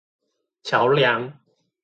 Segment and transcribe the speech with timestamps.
[0.63, 1.31] 橋梁